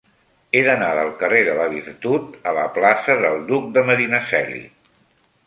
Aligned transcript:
He 0.53 0.61
d'anar 0.67 0.87
del 0.99 1.11
carrer 1.19 1.41
de 1.47 1.53
la 1.59 1.67
Virtut 1.73 2.33
a 2.53 2.55
la 2.59 2.65
plaça 2.79 3.19
del 3.27 3.39
Duc 3.53 3.69
de 3.77 3.85
Medinaceli. 3.93 4.65